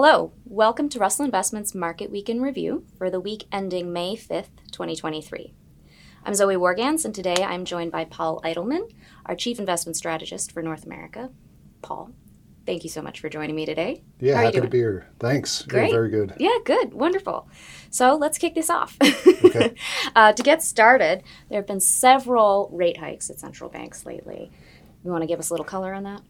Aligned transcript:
Hello, 0.00 0.30
welcome 0.44 0.88
to 0.90 1.00
Russell 1.00 1.24
Investments 1.24 1.74
Market 1.74 2.08
Week 2.08 2.28
in 2.28 2.40
Review 2.40 2.86
for 2.96 3.10
the 3.10 3.18
week 3.18 3.46
ending 3.50 3.92
May 3.92 4.14
5th, 4.14 4.62
2023. 4.70 5.52
I'm 6.24 6.34
Zoe 6.34 6.54
Warganz, 6.54 7.04
and 7.04 7.12
today 7.12 7.34
I'm 7.42 7.64
joined 7.64 7.90
by 7.90 8.04
Paul 8.04 8.40
Eichmann, 8.44 8.92
our 9.26 9.34
Chief 9.34 9.58
Investment 9.58 9.96
Strategist 9.96 10.52
for 10.52 10.62
North 10.62 10.86
America. 10.86 11.30
Paul, 11.82 12.12
thank 12.64 12.84
you 12.84 12.90
so 12.90 13.02
much 13.02 13.18
for 13.18 13.28
joining 13.28 13.56
me 13.56 13.66
today. 13.66 14.04
Yeah, 14.20 14.36
How 14.36 14.42
happy 14.42 14.60
to 14.60 14.68
be 14.68 14.78
here. 14.78 15.08
Thanks. 15.18 15.62
Great. 15.62 15.90
very 15.90 16.10
good. 16.10 16.32
Yeah, 16.38 16.58
good, 16.64 16.94
wonderful. 16.94 17.48
So 17.90 18.14
let's 18.14 18.38
kick 18.38 18.54
this 18.54 18.70
off. 18.70 18.96
Okay. 19.44 19.74
uh, 20.14 20.32
to 20.32 20.42
get 20.44 20.62
started, 20.62 21.24
there 21.48 21.58
have 21.58 21.66
been 21.66 21.80
several 21.80 22.70
rate 22.72 22.98
hikes 22.98 23.30
at 23.30 23.40
central 23.40 23.68
banks 23.68 24.06
lately. 24.06 24.52
You 25.04 25.10
want 25.10 25.22
to 25.22 25.26
give 25.26 25.40
us 25.40 25.50
a 25.50 25.54
little 25.54 25.66
color 25.66 25.92
on 25.92 26.04
that? 26.04 26.20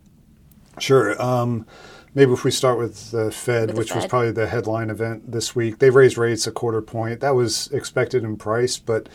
Sure. 0.80 1.20
Um, 1.20 1.66
maybe 2.14 2.32
if 2.32 2.44
we 2.44 2.50
start 2.50 2.78
with 2.78 3.10
the 3.10 3.30
Fed, 3.30 3.68
With 3.68 3.76
the 3.76 3.78
which 3.80 3.94
was 3.94 4.06
probably 4.06 4.32
the 4.32 4.46
headline 4.46 4.90
event 4.90 5.30
this 5.30 5.54
week, 5.54 5.78
they 5.78 5.90
raised 5.90 6.18
rates 6.18 6.46
a 6.46 6.52
quarter 6.52 6.82
point. 6.82 7.20
That 7.20 7.34
was 7.34 7.68
expected 7.68 8.24
in 8.24 8.36
price, 8.36 8.78
but 8.78 9.08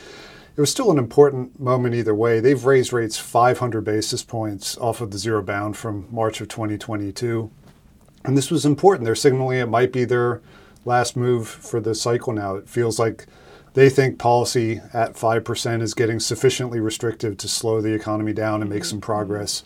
it 0.55 0.61
was 0.61 0.69
still 0.69 0.91
an 0.91 0.99
important 0.99 1.59
moment 1.59 1.95
either 1.95 2.13
way. 2.13 2.39
They've 2.39 2.63
raised 2.63 2.93
rates 2.93 3.17
500 3.17 3.81
basis 3.81 4.23
points 4.23 4.77
off 4.77 5.01
of 5.01 5.11
the 5.11 5.17
zero 5.17 5.41
bound 5.41 5.75
from 5.75 6.07
March 6.11 6.41
of 6.41 6.47
2022. 6.47 7.49
And 8.23 8.37
this 8.37 8.51
was 8.51 8.65
important. 8.65 9.05
They're 9.05 9.15
signaling 9.15 9.59
it 9.59 9.67
might 9.67 9.91
be 9.91 10.05
their 10.05 10.41
last 10.85 11.15
move 11.15 11.47
for 11.47 11.79
the 11.79 11.95
cycle 11.95 12.33
now. 12.33 12.55
It 12.55 12.69
feels 12.69 12.99
like 12.99 13.25
they 13.73 13.89
think 13.89 14.19
policy 14.19 14.81
at 14.93 15.15
5% 15.15 15.81
is 15.81 15.93
getting 15.93 16.19
sufficiently 16.19 16.79
restrictive 16.79 17.37
to 17.37 17.47
slow 17.47 17.81
the 17.81 17.93
economy 17.93 18.33
down 18.33 18.61
and 18.61 18.69
make 18.69 18.83
mm-hmm. 18.83 18.89
some 18.89 19.01
progress 19.01 19.63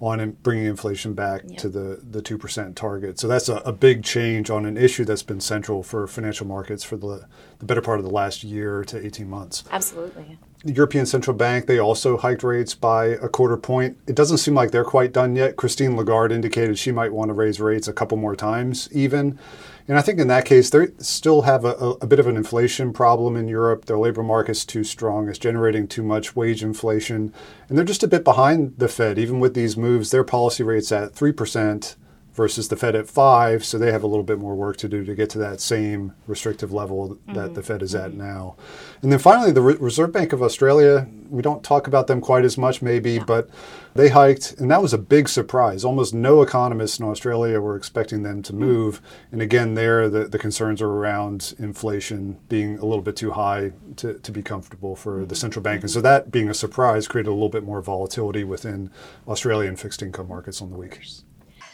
on 0.00 0.32
bringing 0.42 0.66
inflation 0.66 1.14
back 1.14 1.42
Yeah. 1.46 1.56
to 1.58 1.68
the, 1.68 2.00
the 2.02 2.20
2% 2.22 2.74
target. 2.74 3.18
So 3.18 3.28
that's 3.28 3.48
a, 3.48 3.56
a 3.58 3.72
big 3.72 4.02
change 4.04 4.50
on 4.50 4.66
an 4.66 4.76
issue 4.76 5.04
that's 5.04 5.22
been 5.22 5.40
central 5.40 5.82
for 5.82 6.06
financial 6.06 6.46
markets 6.46 6.84
for 6.84 6.96
the, 6.96 7.26
the 7.58 7.64
better 7.64 7.80
part 7.82 7.98
of 7.98 8.04
the 8.04 8.10
last 8.10 8.44
year 8.44 8.84
to 8.84 9.04
18 9.04 9.28
months. 9.28 9.64
Absolutely. 9.70 10.38
The 10.64 10.72
European 10.72 11.04
Central 11.04 11.36
Bank, 11.36 11.66
they 11.66 11.78
also 11.78 12.16
hiked 12.16 12.42
rates 12.42 12.74
by 12.74 13.06
a 13.06 13.28
quarter 13.28 13.58
point. 13.58 13.98
It 14.06 14.16
doesn't 14.16 14.38
seem 14.38 14.54
like 14.54 14.70
they're 14.70 14.82
quite 14.82 15.12
done 15.12 15.36
yet. 15.36 15.56
Christine 15.56 15.94
Lagarde 15.94 16.34
indicated 16.34 16.78
she 16.78 16.90
might 16.90 17.12
want 17.12 17.28
to 17.28 17.34
raise 17.34 17.60
rates 17.60 17.86
a 17.86 17.92
couple 17.92 18.16
more 18.16 18.34
times, 18.34 18.88
even. 18.90 19.38
And 19.86 19.98
I 19.98 20.00
think 20.00 20.18
in 20.18 20.28
that 20.28 20.46
case, 20.46 20.70
they 20.70 20.86
still 20.98 21.42
have 21.42 21.66
a, 21.66 21.74
a, 22.00 22.06
bit 22.06 22.18
of 22.18 22.26
an 22.26 22.38
inflation 22.38 22.94
problem 22.94 23.36
in 23.36 23.46
Europe. 23.46 23.84
Their 23.84 23.98
labor 23.98 24.22
market's 24.22 24.64
too 24.64 24.84
strong, 24.84 25.28
it's 25.28 25.38
generating 25.38 25.86
too 25.86 26.02
much 26.02 26.34
wage 26.34 26.62
inflation. 26.62 27.34
And 27.68 27.76
they're 27.76 27.84
just 27.84 28.02
a 28.02 28.08
bit 28.08 28.24
behind 28.24 28.78
the 28.78 28.88
Fed. 28.88 29.18
Even 29.18 29.40
with 29.40 29.52
these 29.52 29.76
moves, 29.76 30.10
their 30.10 30.24
policy 30.24 30.62
rate's 30.62 30.90
at 30.90 31.12
3% 31.12 31.96
versus 32.34 32.68
the 32.68 32.76
Fed 32.76 32.96
at 32.96 33.08
5 33.08 33.64
so 33.64 33.78
they 33.78 33.92
have 33.92 34.02
a 34.02 34.06
little 34.06 34.24
bit 34.24 34.38
more 34.38 34.54
work 34.54 34.76
to 34.78 34.88
do 34.88 35.04
to 35.04 35.14
get 35.14 35.30
to 35.30 35.38
that 35.38 35.60
same 35.60 36.12
restrictive 36.26 36.72
level 36.72 37.18
that 37.26 37.54
the 37.54 37.60
mm-hmm. 37.60 37.60
Fed 37.60 37.82
is 37.82 37.94
at 37.94 38.10
mm-hmm. 38.10 38.18
now. 38.18 38.56
And 39.02 39.12
then 39.12 39.18
finally, 39.18 39.52
the 39.52 39.62
Re- 39.62 39.76
Reserve 39.76 40.12
Bank 40.12 40.32
of 40.32 40.42
Australia, 40.42 41.06
we 41.30 41.42
don't 41.42 41.62
talk 41.62 41.86
about 41.86 42.08
them 42.08 42.20
quite 42.20 42.44
as 42.44 42.58
much 42.58 42.82
maybe, 42.82 43.18
but 43.18 43.48
they 43.94 44.08
hiked, 44.08 44.52
and 44.58 44.70
that 44.70 44.82
was 44.82 44.92
a 44.92 44.98
big 44.98 45.28
surprise. 45.28 45.84
Almost 45.84 46.12
no 46.12 46.42
economists 46.42 46.98
in 46.98 47.04
Australia 47.04 47.60
were 47.60 47.76
expecting 47.76 48.22
them 48.22 48.42
to 48.42 48.52
mm-hmm. 48.52 48.64
move. 48.64 49.00
And 49.30 49.40
again, 49.40 49.74
there, 49.74 50.08
the, 50.08 50.24
the 50.24 50.38
concerns 50.38 50.82
are 50.82 50.90
around 50.90 51.54
inflation 51.58 52.38
being 52.48 52.78
a 52.78 52.84
little 52.84 53.02
bit 53.02 53.16
too 53.16 53.32
high 53.32 53.72
to, 53.96 54.14
to 54.18 54.32
be 54.32 54.42
comfortable 54.42 54.96
for 54.96 55.24
the 55.24 55.36
central 55.36 55.62
bank. 55.62 55.82
And 55.82 55.90
so 55.90 56.00
that 56.00 56.32
being 56.32 56.48
a 56.48 56.54
surprise 56.54 57.06
created 57.06 57.28
a 57.28 57.32
little 57.32 57.48
bit 57.48 57.62
more 57.62 57.80
volatility 57.80 58.42
within 58.42 58.90
Australian 59.28 59.76
fixed 59.76 60.02
income 60.02 60.28
markets 60.28 60.60
on 60.60 60.70
the 60.70 60.76
week. 60.76 61.00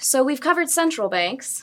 So 0.02 0.24
we've 0.24 0.40
covered 0.40 0.70
central 0.70 1.10
banks. 1.10 1.62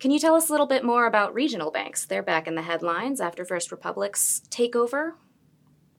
Can 0.00 0.10
you 0.10 0.18
tell 0.18 0.34
us 0.34 0.48
a 0.48 0.52
little 0.52 0.66
bit 0.66 0.84
more 0.84 1.06
about 1.06 1.32
regional 1.32 1.70
banks? 1.70 2.04
They're 2.04 2.20
back 2.20 2.48
in 2.48 2.56
the 2.56 2.62
headlines 2.62 3.20
after 3.20 3.44
First 3.44 3.70
Republic's 3.70 4.42
takeover. 4.50 5.12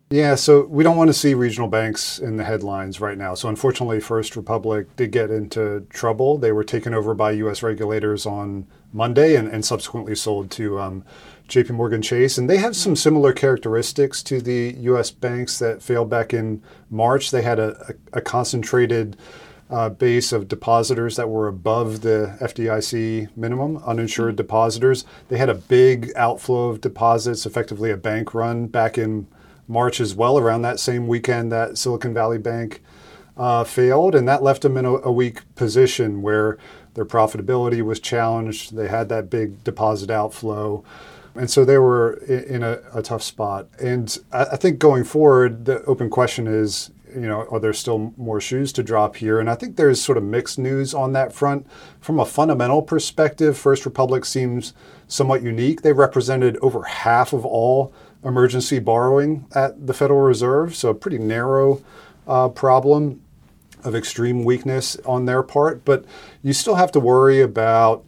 Yeah, 0.10 0.36
so 0.36 0.66
we 0.66 0.84
don't 0.84 0.98
want 0.98 1.08
to 1.08 1.14
see 1.14 1.34
regional 1.34 1.70
banks 1.70 2.20
in 2.20 2.36
the 2.36 2.44
headlines 2.44 3.00
right 3.00 3.18
now. 3.18 3.36
So 3.36 3.48
unfortunately, 3.48 4.02
First 4.02 4.36
Republic 4.36 4.94
did 4.98 5.12
get 5.12 5.32
into 5.32 5.88
trouble. 5.90 6.38
They 6.38 6.52
were 6.52 6.66
taken 6.66 6.94
over 6.94 7.14
by 7.14 7.32
U.S. 7.32 7.64
regulators 7.64 8.26
on 8.26 8.68
Monday 8.92 9.38
and, 9.38 9.48
and 9.48 9.64
subsequently 9.64 10.16
sold 10.16 10.52
to 10.52 10.80
um, 10.80 11.06
J.P. 11.48 11.72
Morgan 11.74 12.02
Chase. 12.02 12.38
And 12.38 12.50
they 12.50 12.58
have 12.58 12.76
some 12.76 12.98
similar 12.98 13.32
characteristics 13.32 14.22
to 14.24 14.42
the 14.42 14.76
U.S. 14.80 15.10
banks 15.10 15.58
that 15.60 15.82
failed 15.82 16.10
back 16.10 16.34
in 16.34 16.62
March. 16.90 17.32
They 17.32 17.44
had 17.44 17.60
a, 17.60 17.96
a, 18.14 18.18
a 18.18 18.22
concentrated 18.22 19.16
uh, 19.70 19.90
base 19.90 20.32
of 20.32 20.48
depositors 20.48 21.16
that 21.18 21.30
were 21.30 21.48
above 21.48 22.02
the 22.02 22.38
FDIC 22.40 23.30
minimum, 23.36 23.78
uninsured 23.86 24.36
depositors. 24.36 25.06
They 25.28 25.38
had 25.38 25.50
a 25.50 25.56
big 25.56 26.12
outflow 26.16 26.70
of 26.70 26.82
deposits, 26.82 27.46
effectively 27.46 27.92
a 27.92 27.98
bank 27.98 28.34
run 28.34 28.68
back 28.68 28.98
in 28.98 29.28
March 29.68 30.00
as 30.00 30.16
well, 30.16 30.38
around 30.38 30.62
that 30.62 30.80
same 30.80 31.08
weekend 31.08 31.52
that 31.52 31.78
Silicon 31.78 32.14
Valley 32.14 32.38
Bank 32.38 32.82
uh, 33.36 33.64
failed. 33.66 34.16
And 34.16 34.28
that 34.28 34.42
left 34.42 34.62
them 34.62 34.78
in 34.78 34.86
a, 34.86 34.94
a 34.94 35.12
weak 35.12 35.42
position 35.56 36.22
where 36.22 36.58
their 36.94 37.06
profitability 37.06 37.82
was 37.82 38.00
challenged. 38.00 38.76
They 38.76 38.88
had 38.88 39.10
that 39.10 39.30
big 39.30 39.64
deposit 39.64 40.10
outflow. 40.10 40.84
And 41.36 41.52
so 41.52 41.66
they 41.66 41.78
were 41.78 42.14
in 42.14 42.64
a, 42.64 42.80
a 42.94 43.04
tough 43.04 43.22
spot. 43.22 43.68
And 43.80 44.18
I, 44.32 44.46
I 44.46 44.56
think 44.56 44.80
going 44.80 45.04
forward, 45.04 45.66
the 45.66 45.84
open 45.84 46.10
question 46.10 46.48
is, 46.48 46.90
you 47.14 47.22
know, 47.22 47.48
are 47.50 47.60
there 47.60 47.74
still 47.74 48.14
more 48.18 48.42
shoes 48.42 48.72
to 48.74 48.84
drop 48.84 49.18
here? 49.18 49.40
And 49.40 49.50
I 49.50 49.56
think 49.56 49.76
there's 49.76 50.02
sort 50.02 50.18
of 50.18 50.24
mixed 50.24 50.60
news 50.60 50.94
on 50.94 51.14
that 51.14 51.34
front. 51.34 51.68
From 52.00 52.20
a 52.20 52.26
fundamental 52.26 52.82
perspective, 52.82 53.58
First 53.58 53.86
Republic 53.86 54.26
seems 54.26 54.74
somewhat 55.08 55.42
unique. 55.42 55.82
They 55.82 55.94
represented 55.94 56.58
over 56.58 56.84
half 56.84 57.34
of 57.34 57.46
all 57.46 57.94
emergency 58.24 58.80
borrowing 58.80 59.46
at 59.54 59.88
the 59.88 59.94
Federal 59.94 60.22
Reserve, 60.22 60.76
so 60.76 60.90
a 60.90 60.96
pretty 60.96 61.18
narrow 61.18 61.84
uh, 62.28 62.50
problem 62.50 63.22
of 63.84 63.96
extreme 63.96 64.44
weakness 64.44 64.98
on 65.06 65.26
their 65.26 65.44
part. 65.44 65.86
But 65.86 66.06
you 66.44 66.54
still 66.54 66.76
have 66.76 66.92
to 66.94 67.00
worry 67.00 67.42
about 67.42 68.06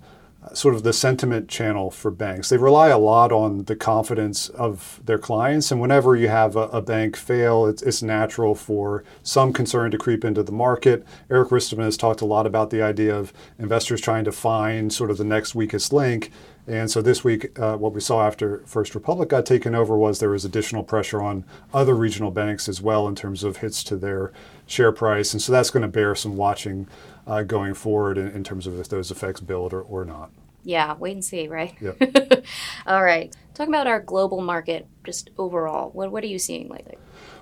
sort 0.54 0.74
of 0.74 0.84
the 0.84 0.94
sentiment 0.94 1.50
channel 1.50 1.92
for 1.92 2.12
banks. 2.12 2.50
They 2.50 2.58
rely 2.58 2.88
a 2.88 2.98
lot 2.98 3.32
on 3.32 3.66
the 3.66 3.76
confidence 3.76 4.50
of 4.50 5.00
their 5.04 5.18
clients. 5.18 5.72
And 5.72 5.82
whenever 5.82 6.16
you 6.16 6.30
have 6.30 6.56
a, 6.56 6.68
a 6.70 6.82
bank 6.82 7.16
fail, 7.18 7.66
it's, 7.66 7.82
it's 7.82 8.02
natural 8.02 8.56
for 8.56 9.04
some 9.22 9.52
concern 9.54 9.92
to 9.92 9.98
creep 9.98 10.24
into 10.24 10.42
the 10.44 10.52
market. 10.52 11.06
Erik 11.30 11.50
Ristuben 11.50 11.84
has 11.84 11.98
talked 11.98 12.22
a 12.22 12.26
lot 12.26 12.48
about 12.48 12.70
the 12.70 12.82
idea 12.82 13.16
of 13.16 13.34
investors 13.58 14.02
trying 14.02 14.24
to 14.24 14.32
find 14.32 14.94
sort 14.94 15.12
of 15.12 15.18
the 15.18 15.24
next 15.24 15.56
weakest 15.56 15.92
link. 15.92 16.32
And 16.70 16.92
so 16.92 17.02
this 17.02 17.24
week, 17.24 17.58
uh, 17.58 17.78
what 17.78 17.94
we 17.94 18.00
saw 18.00 18.28
after 18.28 18.60
First 18.68 18.94
Republic 18.94 19.30
got 19.30 19.44
taken 19.44 19.74
over 19.74 19.98
was 19.98 20.20
there 20.20 20.30
was 20.30 20.46
additional 20.46 20.84
pressure 20.84 21.20
on 21.20 21.44
other 21.74 21.96
regional 21.96 22.30
banks 22.30 22.70
as 22.70 22.80
well 22.80 23.08
in 23.08 23.16
terms 23.16 23.44
of 23.44 23.58
hits 23.58 23.84
to 23.86 23.98
their 23.98 24.32
share 24.68 24.92
price. 24.92 25.34
And 25.34 25.42
so 25.42 25.52
that's 25.52 25.72
going 25.72 25.82
to 25.82 25.88
bear 25.88 26.14
some 26.14 26.38
watching 26.38 26.88
uh, 27.26 27.42
going 27.42 27.74
forward 27.74 28.20
in, 28.20 28.28
in 28.28 28.44
terms 28.44 28.68
of 28.68 28.80
if 28.80 28.88
those 28.88 29.10
effects 29.10 29.42
build 29.42 29.74
or, 29.74 29.82
or 29.82 30.06
not. 30.06 30.30
Yeah, 30.64 30.94
wait 30.94 31.14
and 31.14 31.26
see, 31.26 31.48
right? 31.48 31.76
Yep. 31.82 32.46
All 32.86 33.04
right. 33.04 33.36
Talk 33.56 33.68
about 33.68 33.88
our 33.88 34.00
global 34.00 34.42
market, 34.42 34.86
just 35.04 35.32
overall, 35.40 35.90
what, 35.90 36.12
what 36.12 36.24
are 36.24 36.28
you 36.28 36.38
seeing 36.38 36.70
lately? 36.70 36.98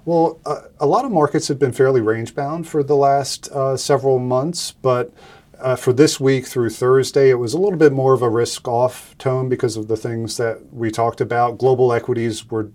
Well, 0.06 0.40
uh, 0.46 0.62
a 0.80 0.86
lot 0.86 1.04
of 1.04 1.12
markets 1.12 1.50
have 1.50 1.60
been 1.60 1.74
fairly 1.74 2.00
range 2.00 2.34
bound 2.34 2.66
for 2.66 2.82
the 2.82 2.96
last 2.96 3.50
uh, 3.52 3.76
several 3.76 4.20
months, 4.20 4.72
but 4.72 5.12
uh, 5.60 5.76
for 5.76 5.94
this 5.94 6.20
week 6.20 6.46
through 6.46 6.70
Thursday, 6.70 7.30
it 7.30 7.36
was 7.36 7.54
a 7.54 7.58
little 7.58 7.78
bit 7.78 7.92
more 7.92 8.14
of 8.14 8.22
a 8.22 8.30
risk 8.30 8.68
off 8.68 9.18
tone 9.18 9.50
because 9.50 9.78
of 9.78 9.88
the 9.88 9.98
things 9.98 10.38
that 10.38 10.74
we 10.74 10.92
talked 10.92 11.22
about. 11.22 11.58
Global 11.58 11.92
equities 11.94 12.50
were 12.50 12.72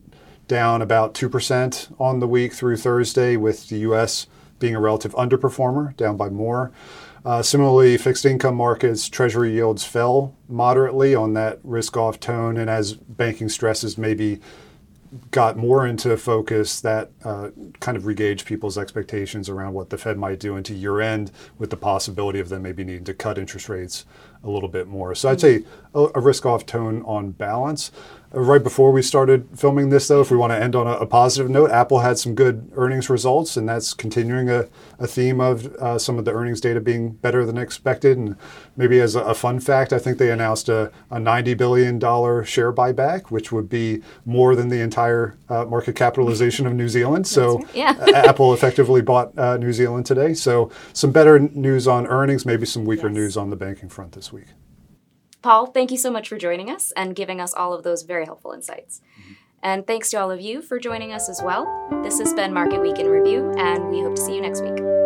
down 0.48 0.82
about 0.82 1.14
2% 1.14 1.94
on 2.00 2.20
the 2.20 2.28
week 2.28 2.52
through 2.52 2.76
Thursday, 2.76 3.36
with 3.36 3.68
the 3.68 3.78
US 3.78 4.26
being 4.58 4.74
a 4.74 4.80
relative 4.80 5.14
underperformer, 5.14 5.96
down 5.96 6.16
by 6.16 6.28
more. 6.28 6.72
Uh, 7.24 7.40
similarly, 7.40 7.96
fixed 7.96 8.24
income 8.24 8.56
markets, 8.56 9.08
treasury 9.08 9.52
yields 9.52 9.84
fell 9.84 10.34
moderately 10.48 11.14
on 11.14 11.34
that 11.34 11.60
risk 11.62 11.96
off 11.96 12.18
tone, 12.18 12.56
and 12.56 12.68
as 12.68 12.94
banking 12.94 13.48
stresses 13.48 13.96
maybe 13.96 14.40
got 15.30 15.56
more 15.56 15.86
into 15.86 16.16
focus 16.16 16.80
that 16.80 17.10
uh, 17.24 17.50
kind 17.80 17.96
of 17.96 18.04
regauge 18.04 18.44
people's 18.44 18.78
expectations 18.78 19.48
around 19.48 19.74
what 19.74 19.90
the 19.90 19.98
Fed 19.98 20.16
might 20.16 20.40
do 20.40 20.56
into 20.56 20.74
year 20.74 21.00
end 21.00 21.30
with 21.58 21.70
the 21.70 21.76
possibility 21.76 22.40
of 22.40 22.48
them 22.48 22.62
maybe 22.62 22.82
needing 22.82 23.04
to 23.04 23.14
cut 23.14 23.38
interest 23.38 23.68
rates 23.68 24.06
a 24.42 24.48
little 24.48 24.68
bit 24.68 24.88
more. 24.88 25.14
So 25.14 25.28
I'd 25.28 25.40
say 25.40 25.64
a, 25.94 26.06
a 26.14 26.20
risk 26.20 26.46
off 26.46 26.64
tone 26.64 27.02
on 27.02 27.32
balance. 27.32 27.92
Right 28.34 28.62
before 28.62 28.92
we 28.92 29.02
started 29.02 29.46
filming 29.54 29.90
this, 29.90 30.08
though, 30.08 30.22
if 30.22 30.30
we 30.30 30.38
want 30.38 30.52
to 30.52 30.56
end 30.58 30.74
on 30.74 30.86
a, 30.86 30.92
a 30.92 31.06
positive 31.06 31.50
note, 31.50 31.70
Apple 31.70 31.98
had 32.00 32.16
some 32.16 32.34
good 32.34 32.72
earnings 32.76 33.10
results, 33.10 33.58
and 33.58 33.68
that's 33.68 33.92
continuing 33.92 34.48
a, 34.48 34.68
a 34.98 35.06
theme 35.06 35.38
of 35.38 35.66
uh, 35.76 35.98
some 35.98 36.18
of 36.18 36.24
the 36.24 36.32
earnings 36.32 36.58
data 36.60 36.80
being 36.80 37.10
better 37.10 37.44
than 37.44 37.58
expected. 37.58 38.16
And 38.16 38.36
maybe 38.74 39.00
as 39.00 39.14
a, 39.16 39.20
a 39.20 39.34
fun 39.34 39.60
fact, 39.60 39.92
I 39.92 39.98
think 39.98 40.16
they 40.16 40.30
announced 40.30 40.70
a, 40.70 40.90
a 41.10 41.18
$90 41.18 41.56
billion 41.58 42.00
share 42.44 42.72
buyback, 42.72 43.30
which 43.30 43.52
would 43.52 43.68
be 43.68 44.00
more 44.24 44.56
than 44.56 44.68
the 44.68 44.80
entire 44.80 45.36
uh, 45.50 45.66
market 45.66 45.94
capitalization 45.94 46.66
of 46.66 46.72
New 46.72 46.88
Zealand. 46.88 47.26
So 47.26 47.58
right. 47.58 47.74
Yeah. 47.74 47.96
Apple 48.14 48.54
effectively 48.54 49.02
bought 49.02 49.38
uh, 49.38 49.58
New 49.58 49.74
Zealand 49.74 50.06
today. 50.06 50.32
So 50.32 50.70
some 50.94 51.12
better 51.12 51.38
news 51.38 51.86
on 51.86 52.06
earnings, 52.06 52.46
maybe 52.46 52.64
some 52.64 52.86
weaker 52.86 53.08
Yes. 53.08 53.14
news 53.14 53.36
on 53.36 53.50
the 53.50 53.56
banking 53.56 53.90
front 53.90 54.12
this 54.12 54.32
week. 54.32 54.46
Paul, 55.42 55.66
thank 55.66 55.90
you 55.90 55.98
so 55.98 56.10
much 56.10 56.28
for 56.28 56.38
joining 56.38 56.70
us 56.70 56.92
and 56.96 57.16
giving 57.16 57.40
us 57.40 57.52
all 57.52 57.72
of 57.72 57.82
those 57.82 58.02
very 58.02 58.24
helpful 58.24 58.52
insights. 58.52 59.00
Mm-hmm. 59.20 59.32
And 59.64 59.86
thanks 59.86 60.10
to 60.10 60.16
all 60.16 60.30
of 60.30 60.40
you 60.40 60.62
for 60.62 60.78
joining 60.78 61.12
us 61.12 61.28
as 61.28 61.40
well. 61.42 61.66
This 62.02 62.18
has 62.18 62.32
been 62.32 62.52
Market 62.52 62.80
Week 62.80 62.98
in 62.98 63.06
Review, 63.06 63.52
and 63.56 63.88
we 63.90 64.00
hope 64.00 64.16
to 64.16 64.22
see 64.22 64.34
you 64.34 64.40
next 64.40 64.62
week. 64.62 65.01